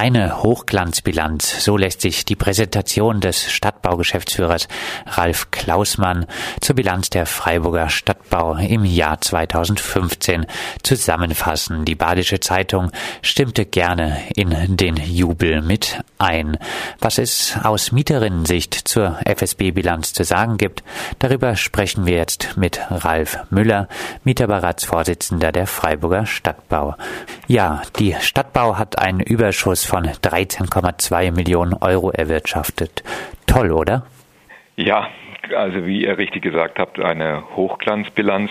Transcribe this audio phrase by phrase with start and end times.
[0.00, 4.68] Eine Hochglanzbilanz, so lässt sich die Präsentation des Stadtbaugeschäftsführers
[5.06, 6.26] Ralf Klausmann
[6.60, 10.46] zur Bilanz der Freiburger Stadtbau im Jahr 2015
[10.84, 11.84] zusammenfassen.
[11.84, 12.92] Die Badische Zeitung
[13.22, 16.58] stimmte gerne in den Jubel mit ein.
[17.00, 20.84] Was es aus Mieterinnensicht zur FSB-Bilanz zu sagen gibt,
[21.18, 23.88] darüber sprechen wir jetzt mit Ralf Müller,
[24.22, 26.94] Mieterberatsvorsitzender der Freiburger Stadtbau.
[27.48, 33.02] Ja, die Stadtbau hat einen Überschuss von 13,2 Millionen Euro erwirtschaftet.
[33.46, 34.04] Toll, oder?
[34.76, 35.08] Ja,
[35.54, 38.50] also wie ihr richtig gesagt habt, eine Hochglanzbilanz.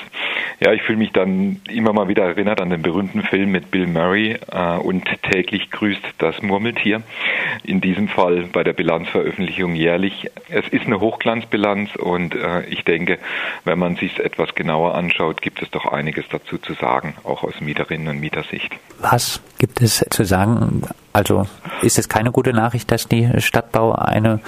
[0.60, 3.88] Ja, ich fühle mich dann immer mal wieder erinnert an den berühmten Film mit Bill
[3.88, 7.04] Murray äh, und täglich grüßt das Murmeltier.
[7.64, 10.30] In diesem Fall bei der Bilanzveröffentlichung jährlich.
[10.50, 13.20] Es ist eine Hochglanzbilanz und äh, ich denke,
[13.64, 17.62] wenn man sich etwas genauer anschaut, gibt es doch einiges dazu zu sagen, auch aus
[17.62, 18.72] Mieterinnen und Mietersicht.
[19.00, 20.82] Was gibt es zu sagen?
[21.14, 21.48] Also
[21.82, 24.42] ist es keine gute Nachricht, dass die Stadtbau einen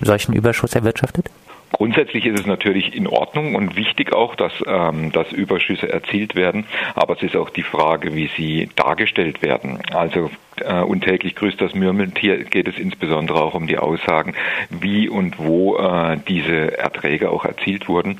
[0.00, 1.30] solchen Überschuss erwirtschaftet?
[1.72, 6.64] Grundsätzlich ist es natürlich in Ordnung und wichtig auch, dass, ähm, dass Überschüsse erzielt werden,
[6.94, 9.80] aber es ist auch die Frage, wie sie dargestellt werden.
[9.92, 10.30] Also
[10.62, 14.34] äh, und täglich grüßt das Murmeltier geht es insbesondere auch um die Aussagen,
[14.70, 18.18] wie und wo äh, diese Erträge auch erzielt wurden.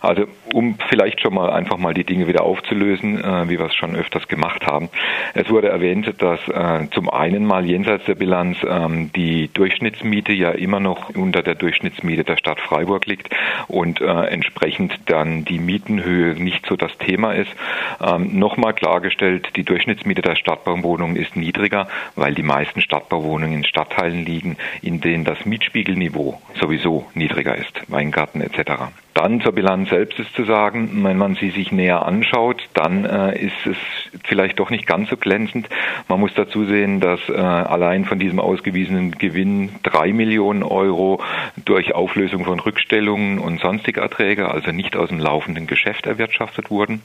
[0.00, 3.74] Also um vielleicht schon mal einfach mal die Dinge wieder aufzulösen, äh, wie wir es
[3.74, 4.88] schon öfters gemacht haben.
[5.34, 10.50] Es wurde erwähnt, dass äh, zum einen mal jenseits der Bilanz ähm, die Durchschnittsmiete ja
[10.50, 13.30] immer noch unter der Durchschnittsmiete der Stadt Freiburg liegt
[13.68, 17.50] und äh, entsprechend dann die Mietenhöhe nicht so das Thema ist.
[18.00, 23.64] Ähm, Nochmal klargestellt, die Durchschnittsmiete der Stadtbauwohnungen ist niedriger niedriger, weil die meisten Stadtbauwohnungen in
[23.64, 28.90] Stadtteilen liegen, in denen das Mietspiegelniveau sowieso niedriger ist, Weingarten etc.
[29.18, 33.36] Dann zur Bilanz selbst ist zu sagen, wenn man sie sich näher anschaut, dann äh,
[33.46, 33.76] ist es
[34.22, 35.68] vielleicht doch nicht ganz so glänzend.
[36.06, 41.20] Man muss dazu sehen, dass äh, allein von diesem ausgewiesenen Gewinn drei Millionen Euro
[41.64, 47.02] durch Auflösung von Rückstellungen und sonstige Erträge, also nicht aus dem laufenden Geschäft erwirtschaftet wurden.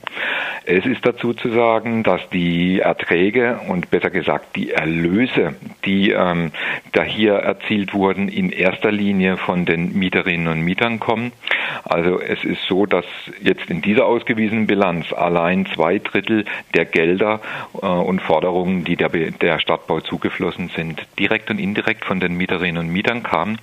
[0.66, 5.54] Es ist dazu zu sagen, dass die Erträge und besser gesagt die Erlöse,
[5.84, 6.52] die ähm,
[6.92, 11.32] da hier erzielt wurden, in erster Linie von den Mieterinnen und Mietern kommen.
[11.84, 13.04] Also es ist so, dass
[13.42, 16.44] jetzt in dieser ausgewiesenen Bilanz allein zwei Drittel
[16.74, 17.40] der Gelder
[17.80, 22.86] äh, und Forderungen, die der, der Stadtbau zugeflossen sind, direkt und indirekt von den Mieterinnen
[22.86, 23.58] und Mietern kamen,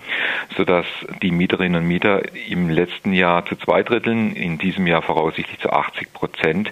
[0.56, 0.85] sodass
[1.22, 5.72] die Mieterinnen und Mieter im letzten Jahr zu zwei Dritteln, in diesem Jahr voraussichtlich zu
[5.72, 6.72] 80 Prozent,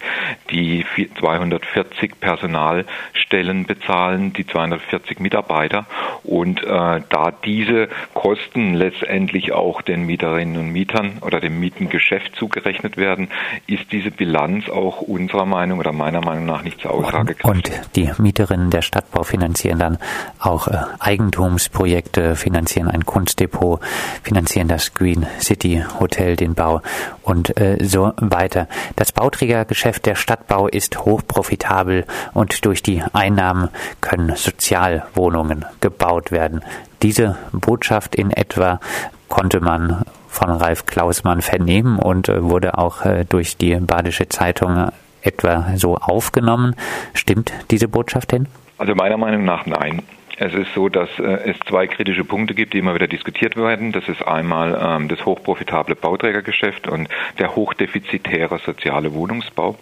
[0.52, 0.86] die
[1.20, 5.86] 240 Personalstellen bezahlen, die 240 Mitarbeiter.
[6.24, 12.98] Und äh, da diese Kosten letztendlich auch den Mieterinnen und Mietern oder dem Mietengeschäft zugerechnet
[12.98, 13.30] werden,
[13.68, 18.10] ist diese Bilanz auch unserer Meinung oder meiner Meinung nach nicht zur Aussage Und die
[18.18, 19.98] Mieterinnen der Stadtbau finanzieren dann
[20.40, 23.80] auch äh, Eigentumsprojekte, finanzieren ein Kunstdepot,
[24.24, 26.82] finanzieren das Green City Hotel, den Bau
[27.22, 28.68] und äh, so weiter.
[28.96, 33.70] Das Bauträgergeschäft der Stadtbau ist hochprofitabel und durch die Einnahmen
[34.02, 36.64] können Sozialwohnungen gebaut werden.
[37.04, 38.80] Diese Botschaft in etwa
[39.28, 40.04] konnte man
[40.40, 44.90] von Ralf Klausmann vernehmen und äh, wurde auch äh, durch die Badische Zeitung
[45.22, 46.76] etwa so aufgenommen.
[47.14, 48.48] Stimmt diese Botschaft denn?
[48.78, 50.02] Also meiner Meinung nach nein.
[50.40, 53.92] Es ist so, dass äh, es zwei kritische Punkte gibt, die immer wieder diskutiert werden.
[53.92, 59.78] Das ist einmal ähm, das hochprofitable Bauträgergeschäft und der hochdefizitäre soziale Wohnungsbau.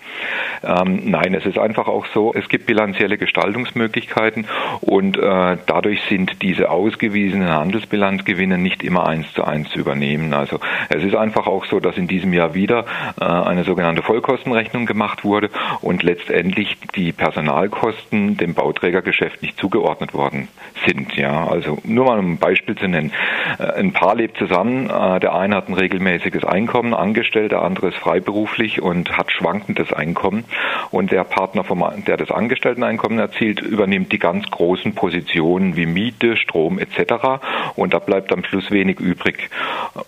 [0.63, 4.47] Ähm, nein, es ist einfach auch so, es gibt bilanzielle Gestaltungsmöglichkeiten
[4.81, 10.33] und äh, dadurch sind diese ausgewiesenen Handelsbilanzgewinne nicht immer eins zu eins zu übernehmen.
[10.33, 12.85] Also es ist einfach auch so, dass in diesem Jahr wieder
[13.21, 15.51] äh, eine sogenannte Vollkostenrechnung gemacht wurde
[15.81, 20.46] und letztendlich die Personalkosten dem Bauträgergeschäft nicht zugeordnet worden
[20.85, 21.15] sind.
[21.15, 23.11] Ja, also nur mal um ein Beispiel zu nennen.
[23.59, 27.89] Äh, ein Paar lebt zusammen, äh, der eine hat ein regelmäßiges Einkommen, angestellt, der andere
[27.89, 30.45] ist freiberuflich und hat schwankendes Einkommen.
[30.91, 36.37] Und der Partner, vom, der das Angestellteneinkommen erzielt, übernimmt die ganz großen Positionen wie Miete,
[36.37, 37.41] Strom etc.
[37.75, 39.49] Und da bleibt am Schluss wenig übrig.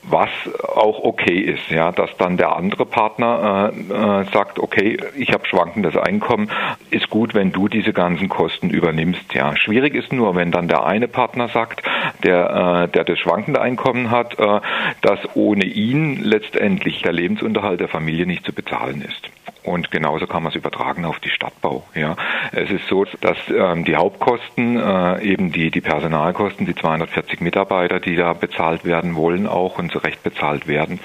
[0.03, 0.29] Was
[0.63, 5.45] auch okay ist, ja, dass dann der andere Partner äh, äh, sagt, okay, ich habe
[5.45, 6.49] schwankendes Einkommen,
[6.89, 9.33] ist gut, wenn du diese ganzen Kosten übernimmst.
[9.33, 11.83] Ja, schwierig ist nur, wenn dann der eine Partner sagt,
[12.23, 14.59] der, äh, der das schwankende Einkommen hat, äh,
[15.01, 19.29] dass ohne ihn letztendlich der Lebensunterhalt der Familie nicht zu bezahlen ist.
[19.69, 21.83] Und genauso kann man es übertragen auf die Stadtbau.
[21.93, 22.15] Ja.
[22.53, 27.99] Es ist so, dass ähm, die Hauptkosten, äh, eben die, die Personalkosten, die 240 Mitarbeiter,
[27.99, 30.99] die da bezahlt werden wollen auch und zu Recht bezahlt werden,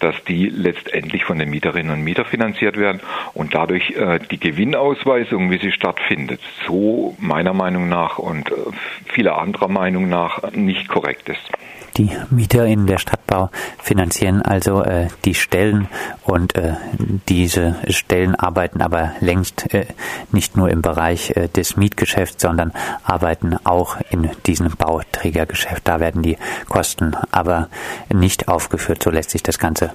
[0.00, 3.00] dass die letztendlich von den Mieterinnen und Mietern finanziert werden
[3.34, 8.54] und dadurch äh, die Gewinnausweisung, wie sie stattfindet, so meiner Meinung nach und äh,
[9.12, 11.52] vieler anderer Meinung nach nicht korrekt ist.
[11.96, 12.98] Die Mieter in der
[13.28, 13.50] Stadtbau
[13.82, 15.88] finanzieren also äh, die Stellen
[16.24, 16.74] und äh,
[17.28, 19.86] diese Stellen arbeiten aber längst äh,
[20.32, 22.72] nicht nur im Bereich äh, des Mietgeschäfts, sondern
[23.04, 25.86] arbeiten auch in diesem Bauträgergeschäft.
[25.86, 26.38] Da werden die
[26.68, 27.68] Kosten aber
[28.12, 29.02] nicht aufgeführt.
[29.02, 29.92] So lässt sich das Ganze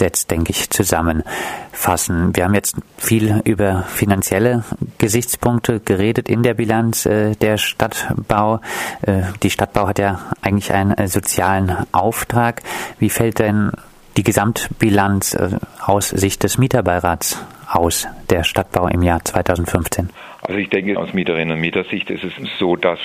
[0.00, 2.34] jetzt, denke ich, zusammenfassen.
[2.34, 4.64] Wir haben jetzt viel über finanzielle
[4.98, 8.60] Gesichtspunkte geredet in der Bilanz äh, der Stadtbau.
[9.02, 12.62] Äh, die Stadtbau hat ja eigentlich ein soziales sozialen Auftrag.
[12.98, 13.72] Wie fällt denn
[14.16, 15.50] die Gesamtbilanz äh,
[15.84, 17.38] aus Sicht des Mieterbeirats
[17.68, 20.10] aus der Stadtbau im Jahr 2015?
[20.46, 23.00] Also ich denke, aus Mieterinnen und Mietersicht ist es so, dass,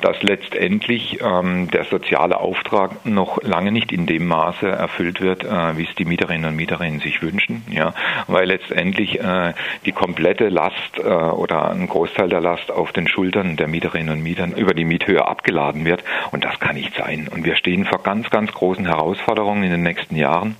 [0.00, 5.76] dass letztendlich ähm, der soziale Auftrag noch lange nicht in dem Maße erfüllt wird, äh,
[5.76, 7.62] wie es die Mieterinnen und Mieter sich wünschen.
[7.70, 7.92] Ja?
[8.26, 9.52] Weil letztendlich äh,
[9.84, 14.22] die komplette Last äh, oder ein Großteil der Last auf den Schultern der Mieterinnen und
[14.22, 16.02] Mieter über die Miethöhe abgeladen wird.
[16.30, 17.28] Und das kann nicht sein.
[17.28, 20.56] Und wir stehen vor ganz, ganz großen Herausforderungen in den nächsten Jahren.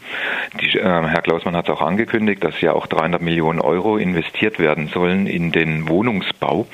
[0.61, 4.59] Die, äh, Herr Klausmann hat es auch angekündigt, dass ja auch 300 Millionen Euro investiert
[4.59, 6.67] werden sollen in den Wohnungen Wohnungsbau.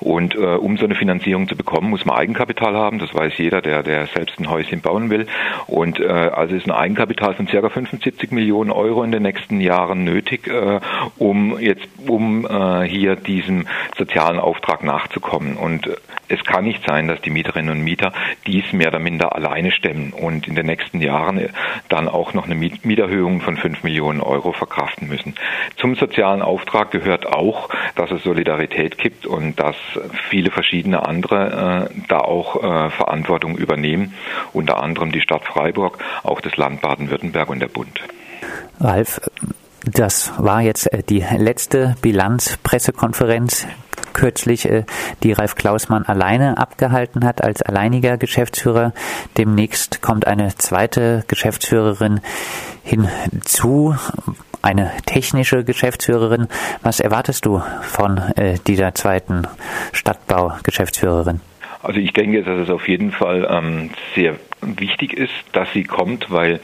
[0.00, 2.98] Und äh, um so eine Finanzierung zu bekommen, muss man Eigenkapital haben.
[2.98, 5.26] Das weiß jeder, der, der selbst ein Häuschen bauen will.
[5.66, 7.68] Und äh, also ist ein Eigenkapital von ca.
[7.68, 10.80] 75 Millionen Euro in den nächsten Jahren nötig, äh,
[11.18, 13.66] um jetzt um äh, hier diesem
[13.96, 15.56] sozialen Auftrag nachzukommen.
[15.56, 15.96] Und äh,
[16.32, 18.12] es kann nicht sein, dass die Mieterinnen und Mieter
[18.46, 21.48] dies mehr oder minder alleine stemmen und in den nächsten Jahren äh,
[21.88, 25.34] dann auch noch eine Mieterhöhung von 5 Millionen Euro verkraften müssen.
[25.76, 29.76] Zum sozialen Auftrag gehört auch, dass es Solidarität gibt und dass
[30.30, 34.14] viele verschiedene andere äh, da auch äh, Verantwortung übernehmen,
[34.52, 38.00] unter anderem die Stadt Freiburg, auch das Land Baden-Württemberg und der Bund.
[38.80, 39.20] Ralf,
[39.84, 43.66] das war jetzt äh, die letzte Bilanzpressekonferenz
[44.12, 44.84] kürzlich, äh,
[45.22, 48.92] die Ralf Klausmann alleine abgehalten hat als alleiniger Geschäftsführer.
[49.36, 52.20] Demnächst kommt eine zweite Geschäftsführerin
[52.84, 53.94] hinzu
[54.62, 56.48] eine technische Geschäftsführerin.
[56.82, 59.46] Was erwartest du von äh, dieser zweiten
[59.92, 61.40] Stadtbau-Geschäftsführerin?
[61.82, 66.30] Also ich denke, dass es auf jeden Fall ähm, sehr wichtig ist, dass sie kommt,
[66.30, 66.60] weil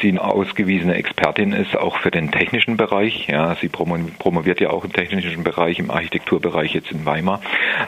[0.00, 3.28] sie eine ausgewiesene Expertin ist, auch für den technischen Bereich.
[3.28, 7.40] Ja, sie promoviert ja auch im technischen Bereich, im Architekturbereich jetzt in Weimar.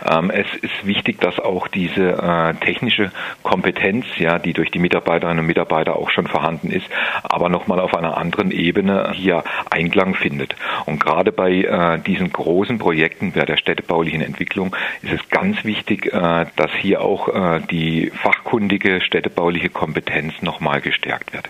[0.08, 3.10] Ähm, es ist wichtig, dass auch diese äh, technische
[3.42, 6.86] Kompetenz, ja, die durch die Mitarbeiterinnen und Mitarbeiter auch schon vorhanden ist,
[7.22, 10.54] aber nochmal auf einer anderen Ebene hier Einklang findet.
[10.86, 16.12] Und gerade bei äh, diesen großen Projekten bei der städtebaulichen Entwicklung ist es ganz wichtig,
[16.12, 21.48] äh, dass hier auch äh, die fachkundige Städte städtebauliche Kompetenz nochmal gestärkt wird.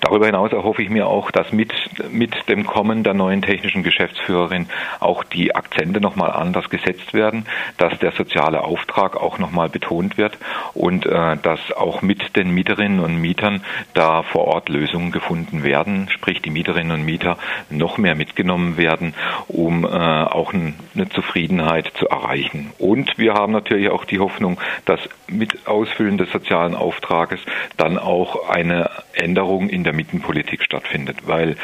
[0.00, 1.72] Darüber hinaus erhoffe ich mir auch, dass mit,
[2.10, 4.66] mit dem Kommen der neuen technischen Geschäftsführerin
[4.98, 10.38] auch die Akzente nochmal anders gesetzt werden, dass der soziale Auftrag auch nochmal betont wird
[10.72, 13.62] und äh, dass auch mit den Mieterinnen und Mietern
[13.92, 17.36] da vor Ort Lösungen gefunden werden, sprich die Mieterinnen und Mieter
[17.68, 19.14] noch mehr mitgenommen werden,
[19.48, 22.72] um äh, auch eine Zufriedenheit zu erreichen.
[22.78, 27.40] Und wir haben natürlich auch die Hoffnung, dass mit Ausfüllen des sozialen Auftrages
[27.76, 31.56] dann auch eine Änderung in der Mietenpolitik stattfindet, weil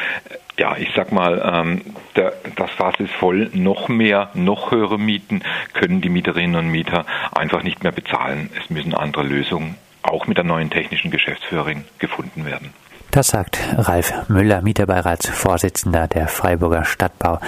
[0.59, 1.83] ja, ich sag mal, ähm,
[2.17, 3.51] der, das Fass ist voll.
[3.53, 5.43] Noch mehr, noch höhere Mieten
[5.75, 8.51] können die Mieterinnen und Mieter einfach nicht mehr bezahlen.
[8.59, 12.73] Es müssen andere Lösungen auch mit der neuen technischen Geschäftsführerin gefunden werden.
[13.17, 17.41] Das sagt Ralf Müller, Mieterbeiratsvorsitzender der Freiburger Stadtbau.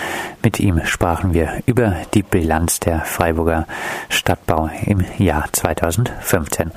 [0.43, 3.67] Mit ihm sprachen wir über die Bilanz der Freiburger
[4.09, 6.71] Stadtbau im Jahr 2015.